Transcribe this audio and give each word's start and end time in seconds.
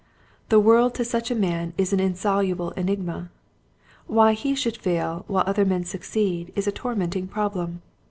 The 0.49 0.59
world 0.59 0.95
to 0.95 1.05
such 1.05 1.29
a 1.29 1.35
man 1.35 1.73
is 1.77 1.93
an 1.93 1.99
insoluble 1.99 2.71
enigma. 2.71 3.29
Why 4.07 4.33
he 4.33 4.55
should 4.55 4.77
fail 4.77 5.25
while 5.27 5.43
other 5.45 5.63
men 5.63 5.83
suc 5.85 6.01
ceed 6.01 6.51
is 6.55 6.65
a 6.65 6.71
tormenting 6.71 7.27
problem. 7.27 7.83